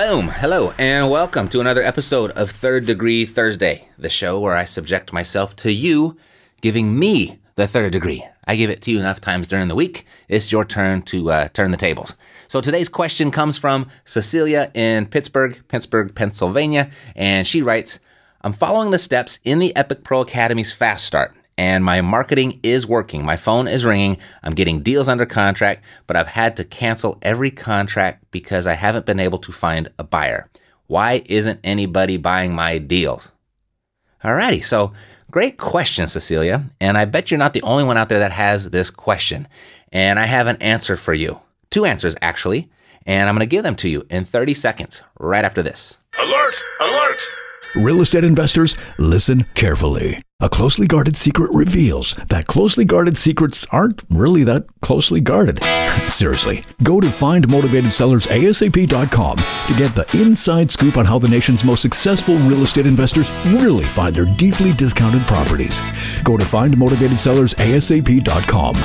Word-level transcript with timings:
Boom! 0.00 0.28
Hello, 0.28 0.72
and 0.78 1.10
welcome 1.10 1.48
to 1.48 1.58
another 1.58 1.82
episode 1.82 2.30
of 2.36 2.52
Third 2.52 2.86
Degree 2.86 3.26
Thursday, 3.26 3.88
the 3.98 4.08
show 4.08 4.38
where 4.38 4.54
I 4.54 4.62
subject 4.62 5.12
myself 5.12 5.56
to 5.56 5.72
you 5.72 6.16
giving 6.60 6.96
me 6.96 7.40
the 7.56 7.66
third 7.66 7.94
degree. 7.94 8.24
I 8.44 8.54
give 8.54 8.70
it 8.70 8.80
to 8.82 8.92
you 8.92 9.00
enough 9.00 9.20
times 9.20 9.48
during 9.48 9.66
the 9.66 9.74
week. 9.74 10.06
It's 10.28 10.52
your 10.52 10.64
turn 10.64 11.02
to 11.02 11.32
uh, 11.32 11.48
turn 11.48 11.72
the 11.72 11.76
tables. 11.76 12.14
So 12.46 12.60
today's 12.60 12.88
question 12.88 13.32
comes 13.32 13.58
from 13.58 13.88
Cecilia 14.04 14.70
in 14.72 15.06
Pittsburgh, 15.06 15.60
Pittsburgh, 15.66 16.14
Pennsylvania, 16.14 16.92
and 17.16 17.44
she 17.44 17.60
writes 17.60 17.98
I'm 18.42 18.52
following 18.52 18.92
the 18.92 19.00
steps 19.00 19.40
in 19.42 19.58
the 19.58 19.74
Epic 19.74 20.04
Pro 20.04 20.20
Academy's 20.20 20.70
Fast 20.70 21.06
Start 21.06 21.34
and 21.58 21.84
my 21.84 22.00
marketing 22.00 22.60
is 22.62 22.86
working. 22.86 23.24
My 23.24 23.36
phone 23.36 23.66
is 23.66 23.84
ringing. 23.84 24.16
I'm 24.44 24.54
getting 24.54 24.80
deals 24.80 25.08
under 25.08 25.26
contract, 25.26 25.84
but 26.06 26.16
I've 26.16 26.28
had 26.28 26.56
to 26.56 26.64
cancel 26.64 27.18
every 27.20 27.50
contract 27.50 28.24
because 28.30 28.66
I 28.66 28.74
haven't 28.74 29.06
been 29.06 29.18
able 29.18 29.38
to 29.38 29.50
find 29.50 29.90
a 29.98 30.04
buyer. 30.04 30.48
Why 30.86 31.22
isn't 31.26 31.60
anybody 31.64 32.16
buying 32.16 32.54
my 32.54 32.78
deals? 32.78 33.32
Alrighty, 34.22 34.64
so 34.64 34.92
great 35.32 35.58
question, 35.58 36.06
Cecilia. 36.06 36.64
And 36.80 36.96
I 36.96 37.04
bet 37.04 37.30
you're 37.30 37.38
not 37.38 37.54
the 37.54 37.62
only 37.62 37.84
one 37.84 37.98
out 37.98 38.08
there 38.08 38.20
that 38.20 38.32
has 38.32 38.70
this 38.70 38.90
question. 38.90 39.48
And 39.90 40.18
I 40.18 40.26
have 40.26 40.46
an 40.46 40.56
answer 40.62 40.96
for 40.96 41.12
you. 41.12 41.40
Two 41.70 41.84
answers, 41.84 42.14
actually. 42.22 42.70
And 43.04 43.28
I'm 43.28 43.34
going 43.34 43.46
to 43.46 43.50
give 43.50 43.64
them 43.64 43.76
to 43.76 43.88
you 43.88 44.06
in 44.08 44.24
30 44.24 44.54
seconds 44.54 45.02
right 45.18 45.44
after 45.44 45.62
this. 45.62 45.98
Alert! 46.22 46.54
Alert! 46.80 47.16
Real 47.76 48.00
estate 48.00 48.24
investors, 48.24 48.76
listen 48.98 49.44
carefully. 49.54 50.20
A 50.40 50.48
closely 50.48 50.86
guarded 50.86 51.16
secret 51.16 51.50
reveals 51.52 52.14
that 52.28 52.46
closely 52.46 52.84
guarded 52.84 53.18
secrets 53.18 53.66
aren't 53.72 54.04
really 54.08 54.44
that 54.44 54.66
closely 54.80 55.20
guarded. 55.20 55.60
Seriously, 56.06 56.62
go 56.84 57.00
to 57.00 57.08
findmotivatedsellersasap.com 57.08 59.36
to 59.36 59.74
get 59.76 59.96
the 59.96 60.06
inside 60.14 60.70
scoop 60.70 60.96
on 60.96 61.04
how 61.04 61.18
the 61.18 61.26
nation's 61.26 61.64
most 61.64 61.82
successful 61.82 62.36
real 62.36 62.62
estate 62.62 62.86
investors 62.86 63.28
really 63.46 63.82
find 63.86 64.14
their 64.14 64.32
deeply 64.36 64.72
discounted 64.74 65.22
properties. 65.22 65.80
Go 66.22 66.36
to 66.36 66.44
findmotivatedsellersasap.com. 66.44 68.76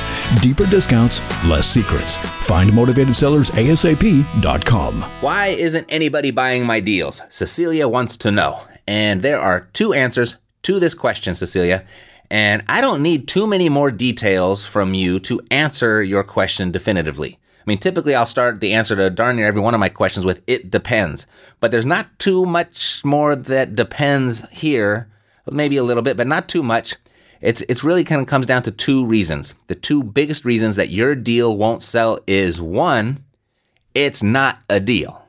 Deeper 0.42 0.66
discounts, 0.66 1.22
less 1.46 1.68
secrets. 1.68 2.16
Findmotivatedsellersasap.com. 2.48 5.02
Why 5.22 5.48
isn't 5.50 5.86
anybody 5.88 6.32
buying 6.32 6.66
my 6.66 6.80
deals? 6.80 7.22
Cecilia 7.30 7.88
wants 7.88 8.18
to 8.18 8.32
know. 8.32 8.62
And 8.88 9.22
there 9.22 9.40
are 9.40 9.70
two 9.72 9.94
answers 9.94 10.38
to 10.64 10.80
this 10.80 10.94
question, 10.94 11.36
Cecilia. 11.36 11.86
And 12.30 12.64
I 12.68 12.82
don't 12.82 13.04
need 13.04 13.28
too 13.28 13.46
many 13.46 13.70
more 13.70 13.92
details 13.92 14.66
from 14.66 14.94
you 14.94 15.20
to 15.22 15.42
answer 15.52 16.02
your 16.02 16.24
question 16.24 16.72
definitively. 16.72 17.38
I 17.60 17.64
mean, 17.66 17.78
typically 17.78 18.16
I'll 18.16 18.26
start 18.26 18.60
the 18.60 18.74
answer 18.74 18.96
to 18.96 19.10
darn 19.10 19.38
near 19.38 19.46
every 19.48 19.62
one 19.62 19.74
of 19.74 19.80
my 19.80 19.90
questions 19.90 20.26
with 20.26 20.42
it 20.48 20.72
depends. 20.72 21.28
But 21.60 21.72
there's 21.72 21.86
not 21.86 22.20
too 22.20 22.46
much 22.46 23.06
more 23.06 23.36
that 23.36 23.76
depends 23.76 24.50
here. 24.52 25.10
Maybe 25.50 25.78
a 25.78 25.84
little 25.84 26.04
bit, 26.04 26.18
but 26.18 26.28
not 26.28 26.50
too 26.50 26.64
much. 26.64 26.96
It's 27.40 27.62
it's 27.68 27.84
really 27.84 28.06
kind 28.06 28.22
of 28.22 28.28
comes 28.28 28.46
down 28.46 28.64
to 28.64 28.72
two 28.72 29.06
reasons. 29.06 29.56
The 29.68 29.76
two 29.76 30.02
biggest 30.02 30.46
reasons 30.46 30.78
that 30.78 30.90
your 30.90 31.16
deal 31.16 31.56
won't 31.56 31.84
sell 31.84 32.20
is 32.26 32.62
one, 32.62 33.24
it's 33.94 34.24
not 34.24 34.60
a 34.70 34.80
deal. 34.80 35.26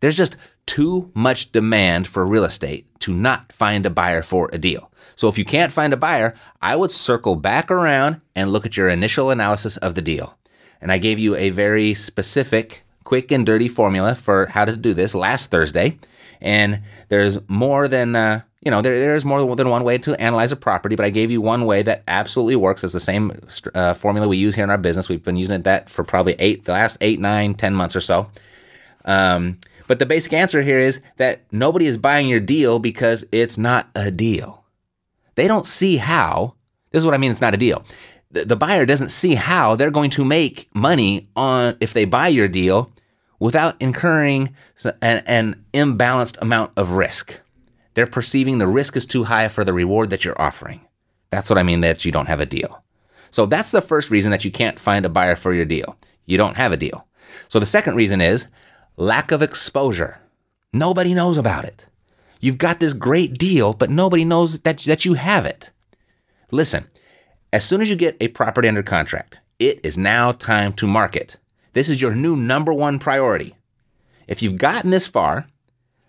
There's 0.00 0.16
just 0.16 0.36
too 0.66 1.10
much 1.14 1.52
demand 1.52 2.08
for 2.08 2.26
real 2.26 2.44
estate 2.44 2.89
to 3.00 3.12
not 3.12 3.52
find 3.52 3.84
a 3.84 3.90
buyer 3.90 4.22
for 4.22 4.48
a 4.52 4.58
deal. 4.58 4.90
So 5.16 5.28
if 5.28 5.36
you 5.36 5.44
can't 5.44 5.72
find 5.72 5.92
a 5.92 5.98
buyer, 5.98 6.34
I 6.62 6.76
would 6.76 6.90
circle 6.90 7.36
back 7.36 7.70
around 7.70 8.20
and 8.34 8.50
look 8.50 8.64
at 8.64 8.76
your 8.76 8.88
initial 8.88 9.30
analysis 9.30 9.76
of 9.78 9.94
the 9.94 10.02
deal. 10.02 10.36
And 10.80 10.90
I 10.90 10.98
gave 10.98 11.18
you 11.18 11.34
a 11.36 11.50
very 11.50 11.92
specific, 11.94 12.84
quick 13.04 13.30
and 13.30 13.44
dirty 13.44 13.68
formula 13.68 14.14
for 14.14 14.46
how 14.46 14.64
to 14.64 14.76
do 14.76 14.94
this 14.94 15.14
last 15.14 15.50
Thursday. 15.50 15.98
And 16.40 16.80
there's 17.08 17.38
more 17.48 17.86
than, 17.86 18.16
uh, 18.16 18.42
you 18.62 18.70
know, 18.70 18.80
there, 18.80 18.98
there's 18.98 19.26
more 19.26 19.54
than 19.56 19.68
one 19.68 19.84
way 19.84 19.98
to 19.98 20.18
analyze 20.18 20.52
a 20.52 20.56
property, 20.56 20.96
but 20.96 21.04
I 21.04 21.10
gave 21.10 21.30
you 21.30 21.42
one 21.42 21.66
way 21.66 21.82
that 21.82 22.02
absolutely 22.08 22.56
works. 22.56 22.82
It's 22.82 22.94
the 22.94 23.00
same 23.00 23.32
uh, 23.74 23.92
formula 23.92 24.26
we 24.26 24.38
use 24.38 24.54
here 24.54 24.64
in 24.64 24.70
our 24.70 24.78
business. 24.78 25.10
We've 25.10 25.22
been 25.22 25.36
using 25.36 25.56
it 25.56 25.64
that 25.64 25.90
for 25.90 26.02
probably 26.02 26.34
eight, 26.38 26.64
the 26.64 26.72
last 26.72 26.96
eight, 27.02 27.20
nine, 27.20 27.54
ten 27.54 27.74
months 27.74 27.94
or 27.94 28.00
so. 28.00 28.30
Um, 29.04 29.58
but 29.90 29.98
the 29.98 30.06
basic 30.06 30.32
answer 30.32 30.62
here 30.62 30.78
is 30.78 31.00
that 31.16 31.40
nobody 31.50 31.84
is 31.84 31.96
buying 31.96 32.28
your 32.28 32.38
deal 32.38 32.78
because 32.78 33.24
it's 33.32 33.58
not 33.58 33.88
a 33.96 34.12
deal. 34.12 34.62
They 35.34 35.48
don't 35.48 35.66
see 35.66 35.96
how, 35.96 36.54
this 36.92 37.00
is 37.00 37.04
what 37.04 37.12
I 37.12 37.18
mean, 37.18 37.32
it's 37.32 37.40
not 37.40 37.54
a 37.54 37.56
deal. 37.56 37.84
The, 38.30 38.44
the 38.44 38.54
buyer 38.54 38.86
doesn't 38.86 39.08
see 39.08 39.34
how 39.34 39.74
they're 39.74 39.90
going 39.90 40.10
to 40.10 40.24
make 40.24 40.68
money 40.72 41.28
on 41.34 41.76
if 41.80 41.92
they 41.92 42.04
buy 42.04 42.28
your 42.28 42.46
deal 42.46 42.92
without 43.40 43.74
incurring 43.80 44.54
an, 45.02 45.24
an 45.26 45.64
imbalanced 45.74 46.40
amount 46.40 46.70
of 46.76 46.92
risk. 46.92 47.40
They're 47.94 48.06
perceiving 48.06 48.58
the 48.58 48.68
risk 48.68 48.96
is 48.96 49.06
too 49.06 49.24
high 49.24 49.48
for 49.48 49.64
the 49.64 49.72
reward 49.72 50.10
that 50.10 50.24
you're 50.24 50.40
offering. 50.40 50.82
That's 51.30 51.50
what 51.50 51.58
I 51.58 51.64
mean 51.64 51.80
that 51.80 52.04
you 52.04 52.12
don't 52.12 52.28
have 52.28 52.38
a 52.38 52.46
deal. 52.46 52.84
So 53.32 53.44
that's 53.44 53.72
the 53.72 53.82
first 53.82 54.08
reason 54.08 54.30
that 54.30 54.44
you 54.44 54.52
can't 54.52 54.78
find 54.78 55.04
a 55.04 55.08
buyer 55.08 55.34
for 55.34 55.52
your 55.52 55.64
deal. 55.64 55.98
You 56.26 56.38
don't 56.38 56.56
have 56.56 56.70
a 56.70 56.76
deal. 56.76 57.08
So 57.48 57.58
the 57.58 57.66
second 57.66 57.96
reason 57.96 58.20
is 58.20 58.46
lack 58.96 59.32
of 59.32 59.42
exposure. 59.42 60.18
Nobody 60.72 61.14
knows 61.14 61.36
about 61.36 61.64
it. 61.64 61.86
You've 62.40 62.58
got 62.58 62.80
this 62.80 62.92
great 62.92 63.38
deal, 63.38 63.74
but 63.74 63.90
nobody 63.90 64.24
knows 64.24 64.60
that, 64.60 64.78
that 64.78 65.04
you 65.04 65.14
have 65.14 65.44
it. 65.44 65.70
Listen, 66.50 66.86
as 67.52 67.64
soon 67.64 67.80
as 67.80 67.90
you 67.90 67.96
get 67.96 68.16
a 68.20 68.28
property 68.28 68.68
under 68.68 68.82
contract, 68.82 69.38
it 69.58 69.80
is 69.82 69.98
now 69.98 70.32
time 70.32 70.72
to 70.74 70.86
market. 70.86 71.36
This 71.72 71.88
is 71.88 72.00
your 72.00 72.14
new 72.14 72.34
number 72.36 72.72
one 72.72 72.98
priority. 72.98 73.54
If 74.26 74.42
you've 74.42 74.56
gotten 74.56 74.90
this 74.90 75.06
far, 75.06 75.48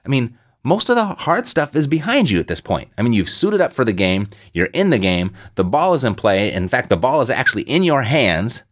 I 0.05 0.09
mean, 0.09 0.37
most 0.63 0.89
of 0.89 0.95
the 0.95 1.05
hard 1.05 1.47
stuff 1.47 1.75
is 1.75 1.87
behind 1.87 2.29
you 2.29 2.39
at 2.39 2.47
this 2.47 2.61
point. 2.61 2.89
I 2.97 3.01
mean, 3.01 3.13
you've 3.13 3.29
suited 3.29 3.61
up 3.61 3.73
for 3.73 3.83
the 3.83 3.93
game, 3.93 4.29
you're 4.53 4.67
in 4.67 4.91
the 4.91 4.99
game, 4.99 5.33
the 5.55 5.63
ball 5.63 5.95
is 5.95 6.03
in 6.03 6.15
play. 6.15 6.51
In 6.53 6.67
fact, 6.67 6.89
the 6.89 6.97
ball 6.97 7.21
is 7.21 7.29
actually 7.29 7.63
in 7.63 7.83
your 7.83 8.03
hands. 8.03 8.63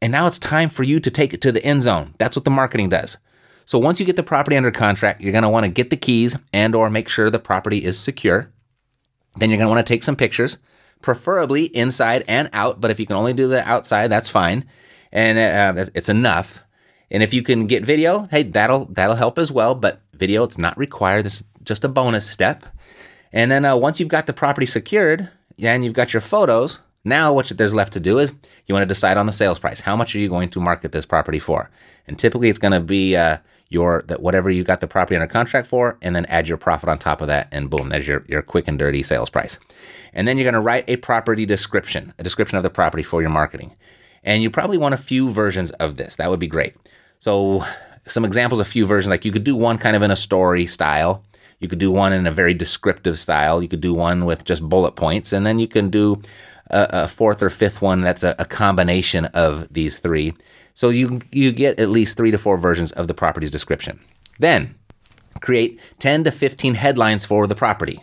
And 0.00 0.12
now 0.12 0.26
it's 0.26 0.38
time 0.38 0.68
for 0.68 0.82
you 0.82 1.00
to 1.00 1.10
take 1.10 1.32
it 1.32 1.40
to 1.42 1.52
the 1.52 1.64
end 1.64 1.82
zone. 1.82 2.14
That's 2.18 2.36
what 2.36 2.44
the 2.44 2.50
marketing 2.50 2.90
does. 2.90 3.16
So 3.64 3.78
once 3.78 3.98
you 3.98 4.06
get 4.06 4.16
the 4.16 4.22
property 4.22 4.56
under 4.56 4.70
contract, 4.70 5.20
you're 5.20 5.32
going 5.32 5.42
to 5.42 5.48
want 5.48 5.64
to 5.64 5.70
get 5.70 5.90
the 5.90 5.96
keys 5.96 6.36
and 6.52 6.74
or 6.74 6.88
make 6.88 7.08
sure 7.08 7.30
the 7.30 7.38
property 7.38 7.84
is 7.84 7.98
secure. 7.98 8.52
Then 9.36 9.50
you're 9.50 9.58
going 9.58 9.66
to 9.66 9.74
want 9.74 9.84
to 9.84 9.92
take 9.92 10.04
some 10.04 10.16
pictures, 10.16 10.58
preferably 11.02 11.64
inside 11.64 12.24
and 12.28 12.48
out, 12.52 12.80
but 12.80 12.90
if 12.90 13.00
you 13.00 13.06
can 13.06 13.16
only 13.16 13.32
do 13.32 13.48
the 13.48 13.66
outside, 13.68 14.08
that's 14.08 14.28
fine. 14.28 14.64
And 15.12 15.38
uh, 15.38 15.86
it's 15.94 16.08
enough. 16.08 16.60
And 17.10 17.22
if 17.22 17.34
you 17.34 17.42
can 17.42 17.66
get 17.66 17.84
video, 17.84 18.28
hey, 18.30 18.42
that'll 18.42 18.86
that'll 18.86 19.16
help 19.16 19.38
as 19.38 19.52
well, 19.52 19.74
but 19.74 20.00
video 20.12 20.42
it's 20.42 20.58
not 20.58 20.76
required. 20.76 21.24
This 21.24 21.40
is 21.40 21.44
just 21.62 21.84
a 21.84 21.88
bonus 21.88 22.28
step. 22.28 22.64
And 23.32 23.50
then 23.50 23.64
uh, 23.64 23.76
once 23.76 24.00
you've 24.00 24.08
got 24.08 24.26
the 24.26 24.32
property 24.32 24.66
secured 24.66 25.30
and 25.60 25.84
you've 25.84 25.94
got 25.94 26.12
your 26.12 26.20
photos, 26.20 26.80
now, 27.06 27.32
what 27.32 27.46
there's 27.50 27.72
left 27.72 27.92
to 27.92 28.00
do 28.00 28.18
is 28.18 28.32
you 28.66 28.74
want 28.74 28.82
to 28.82 28.86
decide 28.86 29.16
on 29.16 29.26
the 29.26 29.32
sales 29.32 29.60
price. 29.60 29.80
How 29.80 29.94
much 29.94 30.12
are 30.16 30.18
you 30.18 30.28
going 30.28 30.48
to 30.50 30.60
market 30.60 30.90
this 30.90 31.06
property 31.06 31.38
for? 31.38 31.70
And 32.08 32.18
typically, 32.18 32.48
it's 32.48 32.58
going 32.58 32.72
to 32.72 32.80
be 32.80 33.14
uh, 33.14 33.38
your 33.68 34.02
that 34.08 34.20
whatever 34.20 34.50
you 34.50 34.64
got 34.64 34.80
the 34.80 34.88
property 34.88 35.14
under 35.14 35.28
contract 35.28 35.68
for, 35.68 35.98
and 36.02 36.16
then 36.16 36.26
add 36.26 36.48
your 36.48 36.58
profit 36.58 36.88
on 36.88 36.98
top 36.98 37.20
of 37.20 37.28
that, 37.28 37.46
and 37.52 37.70
boom, 37.70 37.90
there's 37.90 38.08
your 38.08 38.24
your 38.26 38.42
quick 38.42 38.66
and 38.66 38.76
dirty 38.76 39.04
sales 39.04 39.30
price. 39.30 39.60
And 40.12 40.26
then 40.26 40.36
you're 40.36 40.50
going 40.50 40.54
to 40.54 40.60
write 40.60 40.84
a 40.88 40.96
property 40.96 41.46
description, 41.46 42.12
a 42.18 42.24
description 42.24 42.56
of 42.56 42.64
the 42.64 42.70
property 42.70 43.04
for 43.04 43.20
your 43.20 43.30
marketing. 43.30 43.76
And 44.24 44.42
you 44.42 44.50
probably 44.50 44.76
want 44.76 44.94
a 44.94 44.98
few 44.98 45.30
versions 45.30 45.70
of 45.72 45.98
this. 45.98 46.16
That 46.16 46.28
would 46.28 46.40
be 46.40 46.48
great. 46.48 46.74
So, 47.20 47.64
some 48.08 48.24
examples, 48.24 48.58
a 48.58 48.64
few 48.64 48.84
versions. 48.84 49.10
Like 49.10 49.24
you 49.24 49.30
could 49.30 49.44
do 49.44 49.54
one 49.54 49.78
kind 49.78 49.94
of 49.94 50.02
in 50.02 50.10
a 50.10 50.16
story 50.16 50.66
style. 50.66 51.22
You 51.60 51.68
could 51.68 51.78
do 51.78 51.92
one 51.92 52.12
in 52.12 52.26
a 52.26 52.32
very 52.32 52.52
descriptive 52.52 53.16
style. 53.16 53.62
You 53.62 53.68
could 53.68 53.80
do 53.80 53.94
one 53.94 54.24
with 54.24 54.44
just 54.44 54.68
bullet 54.68 54.96
points, 54.96 55.32
and 55.32 55.46
then 55.46 55.60
you 55.60 55.68
can 55.68 55.88
do 55.88 56.20
a, 56.70 56.88
a 56.90 57.08
fourth 57.08 57.42
or 57.42 57.50
fifth 57.50 57.82
one 57.82 58.00
that's 58.00 58.24
a, 58.24 58.34
a 58.38 58.44
combination 58.44 59.26
of 59.26 59.72
these 59.72 59.98
three. 59.98 60.34
So 60.74 60.88
you 60.90 61.20
you 61.32 61.52
get 61.52 61.80
at 61.80 61.88
least 61.88 62.16
three 62.16 62.30
to 62.30 62.38
four 62.38 62.58
versions 62.58 62.92
of 62.92 63.08
the 63.08 63.14
property's 63.14 63.50
description. 63.50 64.00
Then 64.38 64.74
create 65.40 65.78
10 65.98 66.24
to 66.24 66.30
15 66.30 66.74
headlines 66.74 67.24
for 67.24 67.46
the 67.46 67.54
property. 67.54 68.02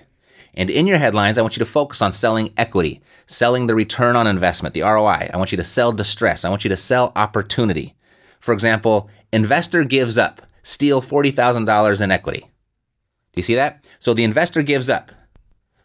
And 0.53 0.69
in 0.69 0.85
your 0.85 0.99
headlines, 0.99 1.37
I 1.37 1.41
want 1.41 1.57
you 1.57 1.65
to 1.65 1.69
focus 1.71 2.01
on 2.01 2.11
selling 2.11 2.53
equity, 2.57 3.01
selling 3.25 3.67
the 3.67 3.75
return 3.75 4.15
on 4.15 4.27
investment, 4.27 4.75
the 4.75 4.81
ROI. 4.83 5.29
I 5.33 5.37
want 5.37 5.51
you 5.51 5.57
to 5.57 5.63
sell 5.63 5.91
distress. 5.91 6.45
I 6.45 6.49
want 6.49 6.63
you 6.63 6.69
to 6.69 6.77
sell 6.77 7.11
opportunity. 7.15 7.95
For 8.39 8.53
example, 8.53 9.09
investor 9.31 9.83
gives 9.83 10.17
up, 10.17 10.43
steal 10.61 11.01
$40,000 11.01 12.01
in 12.01 12.11
equity. 12.11 12.41
Do 12.41 13.37
you 13.37 13.43
see 13.43 13.55
that? 13.55 13.87
So 13.97 14.13
the 14.13 14.23
investor 14.23 14.61
gives 14.61 14.89
up. 14.89 15.11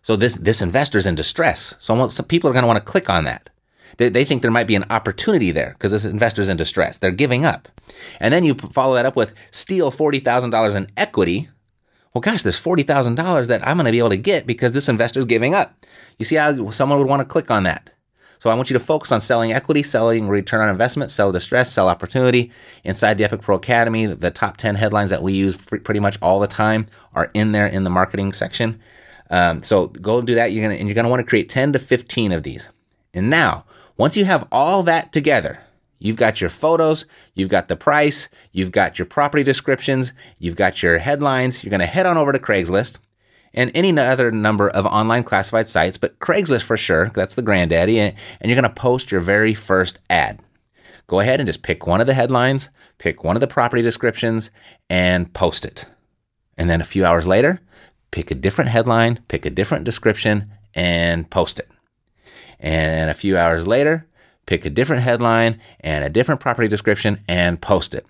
So 0.03 0.17
this 0.17 0.37
this 0.37 0.63
investor's 0.63 1.07
in 1.07 1.15
distress. 1.15 1.75
So 1.79 2.09
some 2.09 2.27
people 2.27 2.49
are 2.49 2.53
going 2.53 2.63
to 2.63 2.69
want 2.69 2.79
to 2.79 2.93
click 2.93 3.11
on 3.11 3.25
that. 3.25 3.51
They, 3.97 4.09
they 4.09 4.25
think 4.25 4.43
there 4.43 4.51
might 4.51 4.67
be 4.67 4.77
an 4.77 4.87
opportunity 4.91 5.51
there 5.51 5.73
because 5.73 5.93
this 5.93 6.05
investor's 6.05 6.49
in 6.49 6.57
distress. 6.57 6.99
They're 6.99 7.11
giving 7.11 7.45
up. 7.45 7.69
And 8.21 8.33
then 8.33 8.45
you 8.45 8.55
follow 8.55 8.95
that 8.95 9.07
up 9.07 9.17
with 9.17 9.35
steal 9.51 9.91
$40,000 9.91 10.77
in 10.77 10.91
equity. 10.97 11.49
Well, 12.15 12.21
gosh, 12.23 12.43
there's 12.43 12.61
$40,000 12.61 13.47
that 13.49 13.67
I'm 13.67 13.77
going 13.77 13.87
to 13.87 13.93
be 13.93 13.99
able 13.99 14.11
to 14.11 14.17
get 14.17 14.47
because 14.47 14.73
this 14.73 14.89
investor's 14.89 15.27
giving 15.27 15.55
up. 15.55 15.85
You 16.19 16.25
see 16.25 16.37
how 16.37 16.71
someone 16.71 16.99
would 16.99 17.09
want 17.09 17.21
to 17.21 17.27
click 17.27 17.51
on 17.51 17.65
that. 17.65 17.91
So 18.39 18.51
I 18.51 18.55
want 18.55 18.71
you 18.71 18.75
to 18.75 18.85
focus 18.85 19.11
on 19.11 19.21
selling 19.21 19.53
equity, 19.53 19.83
selling 19.83 20.29
return 20.29 20.61
on 20.61 20.69
investment, 20.69 21.11
sell 21.11 21.33
distress, 21.33 21.73
sell 21.73 21.89
opportunity. 21.89 22.53
Inside 22.85 23.19
the 23.19 23.25
Epic 23.25 23.43
Pro 23.43 23.57
Academy, 23.57 24.07
the 24.07 24.31
top 24.31 24.57
10 24.57 24.77
headlines 24.77 25.11
that 25.11 25.25
we 25.25 25.33
use 25.33 25.57
pretty 25.57 25.99
much 25.99 26.19
all 26.23 26.39
the 26.39 26.47
time 26.47 26.87
are 27.15 27.33
in 27.35 27.51
there 27.51 27.67
in 27.67 27.83
the 27.83 27.91
marketing 27.91 28.33
section. 28.33 28.81
Um, 29.31 29.63
so 29.63 29.89
go 29.89 30.19
and 30.19 30.27
do 30.27 30.35
that. 30.35 30.53
You're 30.53 30.65
gonna 30.65 30.79
and 30.79 30.89
you're 30.89 30.95
gonna 30.95 31.09
want 31.09 31.21
to 31.21 31.29
create 31.29 31.49
10 31.49 31.73
to 31.75 31.79
15 31.79 32.33
of 32.33 32.43
these. 32.43 32.69
And 33.13 33.31
now, 33.31 33.65
once 33.97 34.17
you 34.17 34.25
have 34.25 34.47
all 34.51 34.83
that 34.85 35.13
together, 35.13 35.61
You've 35.99 36.17
got 36.17 36.41
your 36.41 36.51
photos, 36.51 37.07
you've 37.35 37.49
got 37.49 37.69
the 37.69 37.77
price, 37.77 38.29
you've 38.53 38.71
got 38.71 38.99
your 38.99 39.07
property 39.07 39.43
descriptions, 39.43 40.13
you've 40.39 40.57
got 40.57 40.83
your 40.83 40.99
headlines. 40.99 41.65
You're 41.65 41.77
to 41.77 41.87
head 41.87 42.07
on 42.07 42.17
over 42.17 42.33
to 42.33 42.39
Craigslist 42.39 42.99
and 43.53 43.71
any 43.75 43.99
other 43.99 44.31
number 44.31 44.69
of 44.69 44.87
online 44.87 45.25
classified 45.25 45.69
sites, 45.69 45.99
but 45.99 46.19
Craigslist 46.21 46.63
for 46.63 46.77
sure, 46.77 47.09
that's 47.09 47.35
the 47.35 47.43
granddaddy, 47.43 47.99
and 47.99 48.15
you're 48.45 48.61
to 48.63 48.71
post 48.71 49.11
your 49.11 49.21
very 49.21 49.55
first 49.55 49.99
ad. 50.09 50.41
Go 51.07 51.21
ahead 51.21 51.41
and 51.41 51.47
just 51.47 51.63
pick 51.63 51.87
one 51.87 52.01
of 52.01 52.07
the 52.07 52.15
headlines, 52.15 52.69
pick 52.99 53.25
one 53.25 53.37
of 53.37 53.41
the 53.41 53.47
property 53.47 53.83
descriptions, 53.83 54.51
and 54.91 55.33
post 55.33 55.65
it. 55.65 55.87
And 56.57 56.69
then 56.69 56.81
a 56.81 56.85
few 56.85 57.05
hours 57.05 57.27
later, 57.27 57.61
pick 58.11 58.31
a 58.31 58.35
different 58.35 58.71
headline, 58.71 59.21
pick 59.29 59.47
a 59.47 59.51
different 59.51 59.85
description, 59.85 60.51
and 60.75 61.29
post 61.31 61.59
it. 61.59 61.69
And 62.61 63.11
a 63.11 63.15
few 63.15 63.37
hours 63.37 63.67
later, 63.67 64.07
pick 64.47 64.65
a 64.65 64.71
different 64.71 65.03
headline 65.03 65.61
and 65.81 66.05
a 66.05 66.11
different 66.11 66.41
property 66.41 66.69
description 66.69 67.21
and 67.29 67.61
post 67.61 67.95
it. 67.95 68.07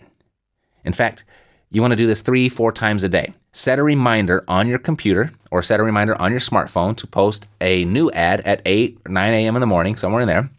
In 0.84 0.92
fact, 0.92 1.24
you 1.70 1.82
want 1.82 1.92
to 1.92 1.96
do 1.96 2.06
this 2.06 2.22
three, 2.22 2.48
four 2.48 2.72
times 2.72 3.04
a 3.04 3.08
day. 3.08 3.34
Set 3.52 3.78
a 3.78 3.82
reminder 3.82 4.44
on 4.48 4.68
your 4.68 4.78
computer 4.78 5.32
or 5.50 5.62
set 5.62 5.80
a 5.80 5.82
reminder 5.82 6.14
on 6.20 6.30
your 6.30 6.40
smartphone 6.40 6.96
to 6.96 7.06
post 7.06 7.46
a 7.60 7.84
new 7.84 8.10
ad 8.12 8.40
at 8.42 8.62
8 8.64 8.98
or 9.04 9.12
9 9.12 9.32
a.m. 9.32 9.56
in 9.56 9.60
the 9.60 9.66
morning, 9.66 9.96
somewhere 9.96 10.22
in 10.22 10.28
there, 10.28 10.50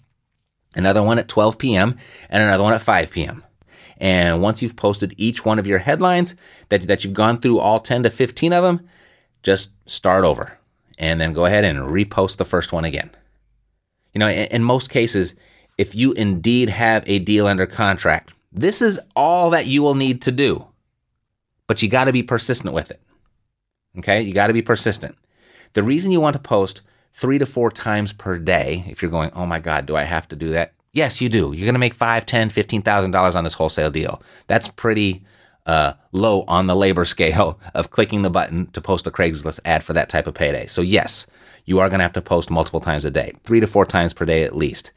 another 0.76 1.02
one 1.02 1.18
at 1.18 1.28
12 1.28 1.58
p.m., 1.58 1.98
and 2.30 2.44
another 2.44 2.64
one 2.64 2.74
at 2.74 2.82
5 2.82 3.10
p.m. 3.10 3.44
And 3.98 4.42
once 4.42 4.62
you've 4.62 4.76
posted 4.76 5.14
each 5.18 5.44
one 5.44 5.60
of 5.60 5.68
your 5.68 5.80
headlines, 5.80 6.36
that, 6.70 6.84
that 6.84 7.04
you've 7.04 7.14
gone 7.14 7.40
through 7.40 7.60
all 7.60 7.80
10 7.80 8.04
to 8.04 8.10
15 8.10 8.54
of 8.54 8.64
them, 8.64 8.90
just 9.44 9.72
start 9.86 10.24
over 10.26 10.58
and 10.98 11.20
then 11.20 11.34
go 11.34 11.46
ahead 11.46 11.64
and 11.64 11.80
repost 11.80 12.38
the 12.38 12.46
first 12.46 12.72
one 12.74 12.86
again. 12.86 13.12
You 14.14 14.20
know, 14.20 14.28
in, 14.28 14.48
in 14.48 14.64
most 14.64 14.90
cases, 14.90 15.36
if 15.78 15.96
you 15.96 16.12
indeed 16.14 16.70
have 16.70 17.04
a 17.08 17.20
deal 17.20 17.48
under 17.48 17.66
contract. 17.66 18.34
This 18.52 18.82
is 18.82 19.00
all 19.16 19.52
that 19.52 19.68
you 19.68 19.84
will 19.84 19.96
need 19.96 20.22
to 20.24 20.32
do, 20.32 20.68
but 21.68 21.82
you 21.82 21.88
got 21.88 22.06
to 22.06 22.12
be 22.12 22.24
persistent 22.24 22.74
with 22.74 22.90
it. 22.90 23.00
Okay, 24.00 24.22
you 24.22 24.34
got 24.34 24.48
to 24.48 24.54
be 24.54 24.62
persistent. 24.62 25.16
The 25.74 25.84
reason 25.84 26.12
you 26.12 26.20
want 26.20 26.34
to 26.34 26.40
post 26.42 26.82
three 27.14 27.38
to 27.38 27.46
four 27.46 27.72
times 27.72 28.12
per 28.12 28.38
day, 28.40 28.86
if 28.88 29.02
you're 29.02 29.12
going, 29.12 29.32
oh 29.36 29.46
my 29.46 29.60
God, 29.60 29.86
do 29.86 29.96
I 29.96 30.04
have 30.04 30.28
to 30.30 30.36
do 30.36 30.50
that? 30.50 30.74
Yes, 30.94 31.22
you 31.22 31.30
do. 31.30 31.54
You're 31.54 31.66
going 31.66 31.76
to 31.76 31.80
make 31.80 31.94
five, 31.94 32.26
ten, 32.26 32.50
fifteen 32.50 32.82
thousand 32.82 33.12
dollars 33.12 33.36
on 33.36 33.44
this 33.44 33.54
wholesale 33.54 33.92
deal. 33.92 34.22
That's 34.48 34.68
pretty 34.68 35.24
uh, 35.66 35.94
low 36.12 36.44
on 36.48 36.68
the 36.68 36.76
labor 36.76 37.06
scale 37.06 37.60
of 37.74 37.92
clicking 37.92 38.22
the 38.22 38.30
button 38.30 38.68
to 38.72 38.82
post 38.82 39.08
a 39.08 39.12
Craigslist 39.12 39.60
ad 39.66 39.84
for 39.84 39.94
that 39.94 40.10
type 40.10 40.28
of 40.28 40.34
payday. 40.34 40.68
So 40.68 40.82
yes, 40.82 41.28
you 41.66 41.80
are 41.80 41.90
going 41.90 42.00
to 42.00 42.04
have 42.04 42.14
to 42.14 42.22
post 42.22 42.50
multiple 42.50 42.80
times 42.80 43.06
a 43.06 43.12
day, 43.12 43.34
three 43.44 43.60
to 43.60 43.68
four 43.68 43.86
times 43.86 44.14
per 44.14 44.26
day 44.26 44.44
at 44.44 44.56
least. 44.56 44.92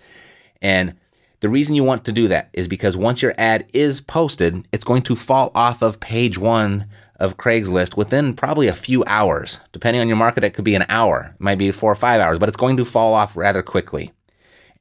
And 0.61 0.95
the 1.41 1.49
reason 1.49 1.75
you 1.75 1.85
want 1.85 2.05
to 2.05 2.13
do 2.13 2.29
that 2.29 2.51
is 2.53 2.69
because 2.69 2.97
once 2.97 3.21
your 3.21 3.35
ad 3.37 3.67
is 3.73 4.01
posted, 4.01 4.67
it's 4.73 4.85
going 4.85 5.03
to 5.03 5.17
fall 5.17 5.51
off 5.55 5.83
of 5.83 6.01
page 6.01 6.39
one 6.39 6.87
of 7.17 7.37
Craigslist 7.37 7.97
within 7.97 8.35
probably 8.35 8.69
a 8.69 8.75
few 8.75 9.05
hours. 9.07 9.61
Depending 9.73 10.01
on 10.01 10.09
your 10.09 10.17
market, 10.17 10.45
it 10.45 10.55
could 10.55 10.65
be 10.65 10.75
an 10.75 10.87
hour, 10.89 11.33
it 11.35 11.41
might 11.41 11.59
be 11.59 11.71
four 11.73 11.91
or 11.91 11.97
five 11.97 12.21
hours, 12.21 12.39
but 12.39 12.49
it's 12.49 12.57
going 12.57 12.77
to 12.77 12.85
fall 12.85 13.15
off 13.15 13.37
rather 13.37 13.63
quickly. 13.63 14.13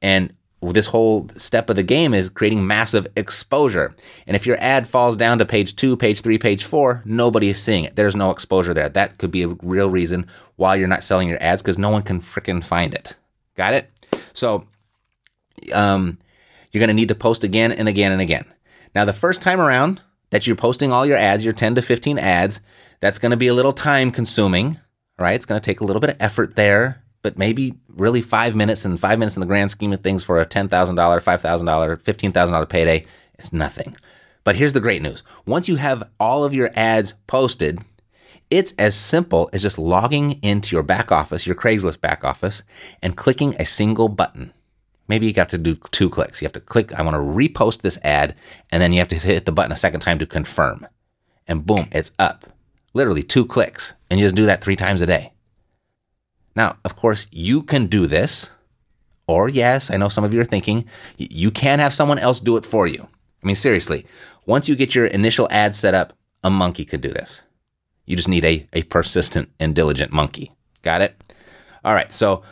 And 0.00 0.32
this 0.62 0.86
whole 0.86 1.28
step 1.36 1.68
of 1.68 1.76
the 1.76 1.82
game 1.82 2.14
is 2.14 2.28
creating 2.28 2.64
massive 2.64 3.08
exposure. 3.16 3.94
And 4.26 4.36
if 4.36 4.46
your 4.46 4.56
ad 4.60 4.86
falls 4.86 5.16
down 5.16 5.38
to 5.38 5.44
page 5.44 5.74
two, 5.74 5.96
page 5.96 6.20
three, 6.20 6.38
page 6.38 6.62
four, 6.62 7.02
nobody 7.04 7.48
is 7.48 7.60
seeing 7.60 7.84
it. 7.84 7.96
There's 7.96 8.14
no 8.14 8.30
exposure 8.30 8.72
there. 8.72 8.88
That 8.88 9.18
could 9.18 9.32
be 9.32 9.42
a 9.42 9.48
real 9.48 9.90
reason 9.90 10.26
why 10.56 10.76
you're 10.76 10.86
not 10.86 11.02
selling 11.02 11.28
your 11.28 11.42
ads 11.42 11.62
because 11.62 11.78
no 11.78 11.90
one 11.90 12.02
can 12.02 12.20
freaking 12.20 12.62
find 12.62 12.94
it. 12.94 13.16
Got 13.56 13.74
it? 13.74 13.90
So 14.32 14.68
um, 15.72 16.18
you're 16.70 16.80
going 16.80 16.88
to 16.88 16.94
need 16.94 17.08
to 17.08 17.14
post 17.16 17.42
again 17.42 17.72
and 17.72 17.88
again 17.88 18.12
and 18.12 18.20
again. 18.20 18.44
Now, 18.94 19.04
the 19.04 19.12
first 19.12 19.42
time 19.42 19.60
around 19.60 20.00
that 20.30 20.46
you're 20.46 20.56
posting 20.56 20.92
all 20.92 21.04
your 21.04 21.16
ads, 21.16 21.44
your 21.44 21.52
10 21.52 21.74
to 21.74 21.82
15 21.82 22.18
ads, 22.18 22.60
that's 23.00 23.18
going 23.18 23.30
to 23.30 23.36
be 23.36 23.48
a 23.48 23.54
little 23.54 23.72
time 23.72 24.10
consuming, 24.10 24.78
right? 25.18 25.34
It's 25.34 25.44
going 25.44 25.60
to 25.60 25.64
take 25.64 25.80
a 25.80 25.84
little 25.84 26.00
bit 26.00 26.10
of 26.10 26.16
effort 26.20 26.56
there, 26.56 27.01
but 27.22 27.38
maybe 27.38 27.74
really 27.88 28.20
five 28.20 28.54
minutes 28.54 28.84
and 28.84 28.98
five 28.98 29.18
minutes 29.18 29.36
in 29.36 29.40
the 29.40 29.46
grand 29.46 29.70
scheme 29.70 29.92
of 29.92 30.00
things 30.00 30.24
for 30.24 30.40
a 30.40 30.46
$10,000, 30.46 30.68
$5,000, 30.68 32.02
$15,000 32.02 32.68
payday, 32.68 33.06
it's 33.38 33.52
nothing. 33.52 33.96
But 34.44 34.56
here's 34.56 34.72
the 34.72 34.80
great 34.80 35.02
news 35.02 35.22
once 35.46 35.68
you 35.68 35.76
have 35.76 36.08
all 36.18 36.44
of 36.44 36.52
your 36.52 36.70
ads 36.74 37.14
posted, 37.26 37.80
it's 38.50 38.74
as 38.78 38.94
simple 38.94 39.48
as 39.52 39.62
just 39.62 39.78
logging 39.78 40.32
into 40.42 40.74
your 40.76 40.82
back 40.82 41.10
office, 41.12 41.46
your 41.46 41.54
Craigslist 41.54 42.00
back 42.00 42.24
office, 42.24 42.62
and 43.00 43.16
clicking 43.16 43.54
a 43.58 43.64
single 43.64 44.08
button. 44.08 44.52
Maybe 45.08 45.26
you 45.26 45.32
got 45.32 45.50
to 45.50 45.58
do 45.58 45.76
two 45.90 46.10
clicks. 46.10 46.40
You 46.40 46.46
have 46.46 46.52
to 46.52 46.60
click, 46.60 46.92
I 46.92 47.02
want 47.02 47.14
to 47.14 47.18
repost 47.18 47.82
this 47.82 47.98
ad, 48.02 48.34
and 48.70 48.82
then 48.82 48.92
you 48.92 48.98
have 48.98 49.08
to 49.08 49.18
hit 49.18 49.46
the 49.46 49.52
button 49.52 49.72
a 49.72 49.76
second 49.76 50.00
time 50.00 50.18
to 50.18 50.26
confirm. 50.26 50.86
And 51.46 51.66
boom, 51.66 51.88
it's 51.92 52.12
up. 52.18 52.46
Literally 52.94 53.22
two 53.22 53.44
clicks. 53.44 53.94
And 54.10 54.20
you 54.20 54.26
just 54.26 54.34
do 54.34 54.46
that 54.46 54.62
three 54.62 54.76
times 54.76 55.02
a 55.02 55.06
day. 55.06 55.32
Now, 56.54 56.76
of 56.84 56.96
course, 56.96 57.26
you 57.30 57.62
can 57.62 57.86
do 57.86 58.06
this. 58.06 58.50
Or, 59.26 59.48
yes, 59.48 59.90
I 59.90 59.96
know 59.96 60.08
some 60.08 60.24
of 60.24 60.34
you 60.34 60.40
are 60.40 60.44
thinking, 60.44 60.84
you 61.16 61.50
can 61.50 61.78
have 61.78 61.94
someone 61.94 62.18
else 62.18 62.40
do 62.40 62.56
it 62.56 62.66
for 62.66 62.86
you. 62.86 63.08
I 63.42 63.46
mean, 63.46 63.56
seriously, 63.56 64.04
once 64.46 64.68
you 64.68 64.76
get 64.76 64.94
your 64.94 65.06
initial 65.06 65.48
ad 65.50 65.74
set 65.74 65.94
up, 65.94 66.12
a 66.44 66.50
monkey 66.50 66.84
could 66.84 67.00
do 67.00 67.08
this. 67.08 67.42
You 68.04 68.16
just 68.16 68.28
need 68.28 68.44
a, 68.44 68.66
a 68.72 68.82
persistent 68.82 69.48
and 69.60 69.74
diligent 69.74 70.12
monkey. 70.12 70.52
Got 70.82 71.02
it? 71.02 71.34
All 71.84 71.94
right, 71.94 72.12
so 72.12 72.42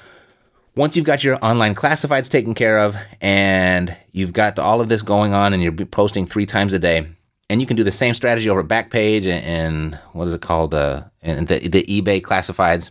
once 0.76 0.97
you've 0.97 1.05
got 1.05 1.25
your 1.25 1.38
online 1.43 1.75
classifieds 1.75 2.31
taken 2.31 2.55
care 2.55 2.79
of 2.79 2.97
and 3.20 3.97
you've 4.12 4.32
got 4.32 4.58
all 4.58 4.81
of 4.81 4.88
this 4.88 5.02
going 5.02 5.35
on 5.35 5.52
and 5.52 5.62
you're 5.62 5.73
posting 5.73 6.25
three 6.25 6.47
times 6.47 6.73
a 6.73 6.79
day, 6.79 7.06
and 7.50 7.61
you 7.61 7.67
can 7.67 7.76
do 7.76 7.82
the 7.82 7.91
same 7.91 8.14
strategy 8.14 8.49
over 8.49 8.62
Backpage 8.62 9.26
and, 9.26 9.44
and 9.44 9.94
what 10.12 10.29
is 10.29 10.35
it 10.35 10.41
called? 10.41 10.73
Uh, 10.73 11.02
and 11.20 11.49
the, 11.49 11.58
the 11.69 11.82
eBay 11.82 12.23
classifieds 12.23 12.91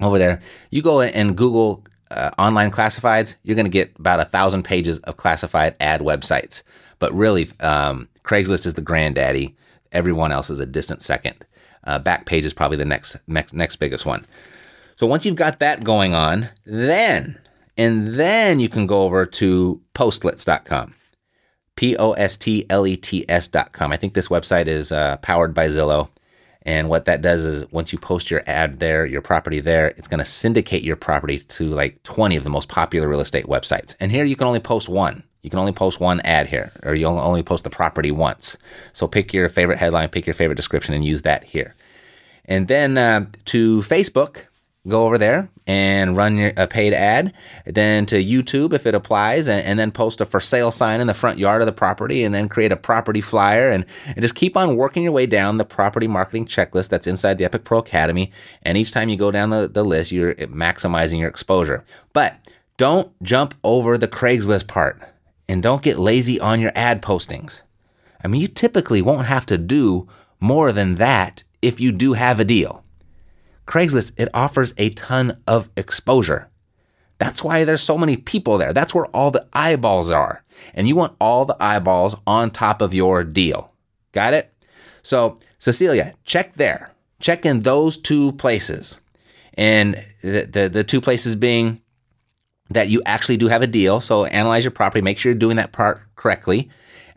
over 0.00 0.18
there. 0.18 0.40
You 0.70 0.82
go 0.82 1.00
and 1.00 1.36
Google 1.36 1.84
uh, 2.10 2.30
online 2.38 2.70
classifieds, 2.70 3.36
you're 3.42 3.56
going 3.56 3.66
to 3.66 3.70
get 3.70 3.98
about 3.98 4.20
a 4.20 4.24
thousand 4.24 4.62
pages 4.62 4.98
of 5.00 5.16
classified 5.16 5.76
ad 5.80 6.00
websites. 6.00 6.62
But 6.98 7.12
really, 7.12 7.48
um, 7.60 8.08
Craigslist 8.24 8.66
is 8.66 8.74
the 8.74 8.82
granddaddy. 8.82 9.56
Everyone 9.92 10.32
else 10.32 10.50
is 10.50 10.60
a 10.60 10.66
distant 10.66 11.02
second. 11.02 11.44
Uh, 11.84 11.98
Backpage 11.98 12.42
is 12.42 12.52
probably 12.52 12.76
the 12.76 12.84
next 12.84 13.16
next 13.26 13.54
next 13.54 13.76
biggest 13.76 14.04
one. 14.04 14.26
So 14.96 15.06
once 15.06 15.24
you've 15.24 15.36
got 15.36 15.60
that 15.60 15.84
going 15.84 16.14
on, 16.14 16.48
then, 16.66 17.38
and 17.76 18.14
then 18.14 18.58
you 18.58 18.68
can 18.68 18.86
go 18.86 19.02
over 19.02 19.24
to 19.24 19.80
postlets.com. 19.94 20.94
P 21.76 21.96
O 21.96 22.12
S 22.12 22.36
T 22.36 22.66
L 22.68 22.86
E 22.86 22.96
T 22.96 23.24
S.com. 23.28 23.92
I 23.92 23.96
think 23.96 24.14
this 24.14 24.26
website 24.28 24.66
is 24.66 24.90
uh, 24.90 25.18
powered 25.18 25.54
by 25.54 25.68
Zillow. 25.68 26.08
And 26.68 26.90
what 26.90 27.06
that 27.06 27.22
does 27.22 27.46
is 27.46 27.72
once 27.72 27.94
you 27.94 27.98
post 27.98 28.30
your 28.30 28.42
ad 28.46 28.78
there, 28.78 29.06
your 29.06 29.22
property 29.22 29.58
there, 29.58 29.88
it's 29.96 30.06
going 30.06 30.18
to 30.18 30.24
syndicate 30.26 30.82
your 30.82 30.96
property 30.96 31.38
to 31.38 31.64
like 31.70 32.02
20 32.02 32.36
of 32.36 32.44
the 32.44 32.50
most 32.50 32.68
popular 32.68 33.08
real 33.08 33.20
estate 33.20 33.46
websites. 33.46 33.96
And 34.00 34.12
here 34.12 34.26
you 34.26 34.36
can 34.36 34.46
only 34.46 34.60
post 34.60 34.86
one. 34.86 35.22
You 35.40 35.48
can 35.48 35.60
only 35.60 35.72
post 35.72 35.98
one 35.98 36.20
ad 36.26 36.48
here, 36.48 36.70
or 36.82 36.94
you 36.94 37.06
only 37.06 37.42
post 37.42 37.64
the 37.64 37.70
property 37.70 38.10
once. 38.10 38.58
So 38.92 39.06
pick 39.06 39.32
your 39.32 39.48
favorite 39.48 39.78
headline, 39.78 40.10
pick 40.10 40.26
your 40.26 40.34
favorite 40.34 40.56
description, 40.56 40.92
and 40.92 41.02
use 41.02 41.22
that 41.22 41.42
here. 41.42 41.74
And 42.44 42.68
then 42.68 42.98
uh, 42.98 43.24
to 43.46 43.80
Facebook, 43.80 44.44
go 44.86 45.04
over 45.04 45.18
there 45.18 45.50
and 45.66 46.16
run 46.16 46.36
your, 46.36 46.52
a 46.56 46.66
paid 46.66 46.94
ad. 46.94 47.32
Then 47.66 48.06
to 48.06 48.22
YouTube 48.22 48.72
if 48.72 48.86
it 48.86 48.94
applies, 48.94 49.48
and, 49.48 49.64
and, 49.64 49.78
then 49.78 49.90
post 49.90 50.20
a 50.20 50.24
for 50.24 50.40
sale 50.40 50.70
sign 50.70 51.00
in 51.00 51.06
the 51.06 51.14
front 51.14 51.38
yard 51.38 51.60
of 51.60 51.66
the 51.66 51.72
property, 51.72 52.22
and 52.22 52.34
then 52.34 52.48
create 52.48 52.72
a 52.72 52.76
property 52.76 53.20
flyer, 53.20 53.70
and, 53.70 53.84
and 54.06 54.20
just 54.20 54.34
keep 54.34 54.56
on 54.56 54.76
working 54.76 55.02
your 55.02 55.12
way 55.12 55.26
down 55.26 55.58
the 55.58 55.64
property 55.64 56.06
marketing 56.06 56.46
checklist 56.46 56.88
that's 56.88 57.06
inside 57.06 57.38
the 57.38 57.44
Epic 57.44 57.64
Pro 57.64 57.78
Academy. 57.78 58.32
And 58.62 58.78
each 58.78 58.92
time 58.92 59.08
you 59.08 59.16
go 59.16 59.30
down 59.30 59.50
the, 59.50 59.68
the 59.68 59.84
list, 59.84 60.12
you're 60.12 60.34
maximizing 60.34 61.18
your 61.18 61.28
exposure. 61.28 61.84
But 62.12 62.36
don't 62.76 63.20
jump 63.22 63.54
over 63.64 63.98
the 63.98 64.08
Craigslist 64.08 64.68
part, 64.68 65.02
and 65.48 65.62
don't 65.62 65.82
get 65.82 65.98
lazy 65.98 66.40
on 66.40 66.60
your 66.60 66.72
ad 66.74 67.02
postings. 67.02 67.62
I 68.22 68.28
mean, 68.28 68.40
you 68.40 68.48
typically 68.48 69.02
won't 69.02 69.26
have 69.26 69.46
to 69.46 69.58
do 69.58 70.08
more 70.40 70.72
than 70.72 70.96
that 70.96 71.44
if 71.62 71.80
you 71.80 71.92
do 71.92 72.14
have 72.14 72.40
a 72.40 72.44
deal. 72.44 72.84
Craigslist, 73.68 74.12
it 74.16 74.30
offers 74.32 74.74
a 74.78 74.90
ton 74.90 75.40
of 75.46 75.68
exposure. 75.76 76.48
That's 77.18 77.44
why 77.44 77.64
there's 77.64 77.82
so 77.82 77.98
many 77.98 78.16
people 78.16 78.58
there. 78.58 78.72
That's 78.72 78.94
where 78.94 79.06
all 79.06 79.30
the 79.30 79.46
eyeballs 79.52 80.10
are. 80.10 80.42
And 80.74 80.88
you 80.88 80.96
want 80.96 81.16
all 81.20 81.44
the 81.44 81.56
eyeballs 81.60 82.16
on 82.26 82.50
top 82.50 82.80
of 82.80 82.94
your 82.94 83.22
deal. 83.24 83.72
Got 84.12 84.34
it? 84.34 84.52
So, 85.02 85.38
Cecilia, 85.58 86.14
check 86.24 86.54
there. 86.54 86.92
Check 87.20 87.44
in 87.44 87.62
those 87.62 87.96
two 87.96 88.32
places. 88.32 89.00
And 89.54 90.02
the, 90.22 90.48
the, 90.50 90.68
the 90.68 90.84
two 90.84 91.00
places 91.00 91.36
being 91.36 91.82
that 92.70 92.88
you 92.88 93.02
actually 93.04 93.36
do 93.36 93.48
have 93.48 93.62
a 93.62 93.66
deal. 93.66 94.00
So 94.00 94.24
analyze 94.26 94.64
your 94.64 94.70
property, 94.70 95.02
make 95.02 95.18
sure 95.18 95.32
you're 95.32 95.38
doing 95.38 95.56
that 95.56 95.72
part 95.72 96.02
correctly. 96.16 96.70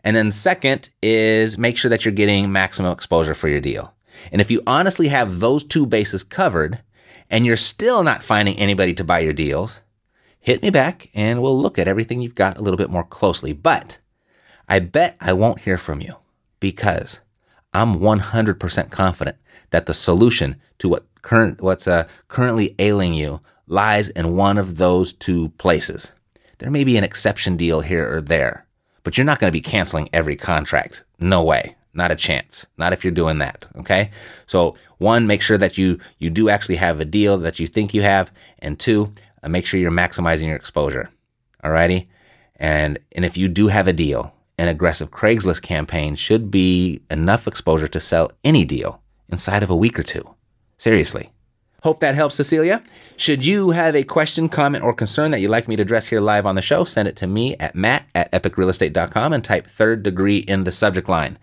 And 0.04 0.16
then 0.16 0.32
second 0.32 0.90
is 1.02 1.56
make 1.56 1.76
sure 1.76 1.88
that 1.88 2.04
you're 2.04 2.12
getting 2.12 2.50
maximum 2.50 2.92
exposure 2.92 3.34
for 3.34 3.48
your 3.48 3.60
deal. 3.60 3.94
And 4.30 4.40
if 4.40 4.50
you 4.50 4.62
honestly 4.66 5.08
have 5.08 5.40
those 5.40 5.64
two 5.64 5.86
bases 5.86 6.24
covered 6.24 6.80
and 7.30 7.46
you're 7.46 7.56
still 7.56 8.02
not 8.02 8.22
finding 8.22 8.58
anybody 8.58 8.94
to 8.94 9.04
buy 9.04 9.20
your 9.20 9.32
deals, 9.32 9.80
hit 10.40 10.62
me 10.62 10.70
back 10.70 11.08
and 11.14 11.40
we'll 11.40 11.60
look 11.60 11.78
at 11.78 11.88
everything 11.88 12.20
you've 12.20 12.34
got 12.34 12.58
a 12.58 12.62
little 12.62 12.76
bit 12.76 12.90
more 12.90 13.04
closely. 13.04 13.52
But 13.52 13.98
I 14.68 14.78
bet 14.78 15.16
I 15.20 15.32
won't 15.32 15.60
hear 15.60 15.78
from 15.78 16.00
you 16.00 16.16
because 16.60 17.20
I'm 17.74 17.96
100% 17.96 18.90
confident 18.90 19.36
that 19.70 19.86
the 19.86 19.94
solution 19.94 20.56
to 20.78 20.88
what 20.88 21.06
current 21.22 21.62
what's 21.62 21.88
uh, 21.88 22.06
currently 22.28 22.74
ailing 22.78 23.14
you 23.14 23.40
lies 23.66 24.08
in 24.08 24.36
one 24.36 24.58
of 24.58 24.76
those 24.76 25.12
two 25.12 25.48
places. 25.50 26.12
There 26.58 26.70
may 26.70 26.84
be 26.84 26.96
an 26.96 27.04
exception 27.04 27.56
deal 27.56 27.80
here 27.80 28.16
or 28.16 28.20
there, 28.20 28.66
but 29.02 29.16
you're 29.16 29.24
not 29.24 29.38
going 29.38 29.50
to 29.50 29.56
be 29.56 29.60
canceling 29.62 30.08
every 30.12 30.36
contract. 30.36 31.04
No 31.18 31.42
way. 31.42 31.76
Not 31.94 32.10
a 32.10 32.16
chance. 32.16 32.66
Not 32.78 32.92
if 32.92 33.04
you're 33.04 33.12
doing 33.12 33.38
that. 33.38 33.66
Okay. 33.76 34.10
So 34.46 34.76
one, 34.98 35.26
make 35.26 35.42
sure 35.42 35.58
that 35.58 35.76
you 35.76 35.98
you 36.18 36.30
do 36.30 36.48
actually 36.48 36.76
have 36.76 37.00
a 37.00 37.04
deal 37.04 37.36
that 37.38 37.58
you 37.58 37.66
think 37.66 37.92
you 37.92 38.02
have, 38.02 38.32
and 38.58 38.78
two, 38.78 39.12
uh, 39.42 39.48
make 39.48 39.66
sure 39.66 39.78
you're 39.78 39.90
maximizing 39.90 40.46
your 40.46 40.56
exposure. 40.56 41.10
Alrighty. 41.62 42.06
And 42.56 42.98
and 43.12 43.24
if 43.24 43.36
you 43.36 43.48
do 43.48 43.68
have 43.68 43.88
a 43.88 43.92
deal, 43.92 44.34
an 44.58 44.68
aggressive 44.68 45.10
Craigslist 45.10 45.62
campaign 45.62 46.14
should 46.14 46.50
be 46.50 47.02
enough 47.10 47.46
exposure 47.46 47.88
to 47.88 48.00
sell 48.00 48.30
any 48.44 48.64
deal 48.64 49.02
inside 49.28 49.62
of 49.62 49.70
a 49.70 49.76
week 49.76 49.98
or 49.98 50.02
two. 50.02 50.34
Seriously. 50.78 51.32
Hope 51.82 51.98
that 51.98 52.14
helps, 52.14 52.36
Cecilia. 52.36 52.84
Should 53.16 53.44
you 53.44 53.70
have 53.70 53.96
a 53.96 54.04
question, 54.04 54.48
comment, 54.48 54.84
or 54.84 54.92
concern 54.92 55.32
that 55.32 55.40
you'd 55.40 55.50
like 55.50 55.66
me 55.66 55.74
to 55.74 55.82
address 55.82 56.06
here 56.06 56.20
live 56.20 56.46
on 56.46 56.54
the 56.54 56.62
show, 56.62 56.84
send 56.84 57.08
it 57.08 57.16
to 57.16 57.26
me 57.26 57.56
at 57.56 57.74
matt 57.74 58.04
at 58.14 58.30
epicrealestate.com 58.30 59.32
and 59.32 59.42
type 59.42 59.66
third 59.66 60.04
degree 60.04 60.38
in 60.38 60.62
the 60.62 60.70
subject 60.70 61.08
line. 61.08 61.38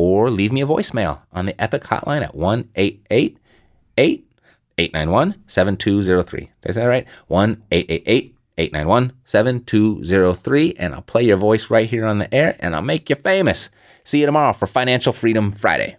Or 0.00 0.30
leave 0.30 0.50
me 0.50 0.62
a 0.62 0.66
voicemail 0.66 1.20
on 1.30 1.44
the 1.44 1.62
Epic 1.62 1.82
hotline 1.82 2.22
at 2.22 2.34
1 2.34 2.70
888 2.74 4.26
891 4.78 5.42
7203. 5.46 6.40
Did 6.40 6.50
I 6.64 6.72
say 6.72 6.80
that 6.80 6.86
right? 6.86 7.06
1 7.26 7.62
888 7.70 8.34
891 8.56 9.12
7203. 9.26 10.74
And 10.78 10.94
I'll 10.94 11.02
play 11.02 11.24
your 11.24 11.36
voice 11.36 11.68
right 11.68 11.86
here 11.86 12.06
on 12.06 12.16
the 12.16 12.34
air 12.34 12.56
and 12.60 12.74
I'll 12.74 12.80
make 12.80 13.10
you 13.10 13.16
famous. 13.16 13.68
See 14.02 14.20
you 14.20 14.26
tomorrow 14.26 14.54
for 14.54 14.66
Financial 14.66 15.12
Freedom 15.12 15.52
Friday. 15.52 15.98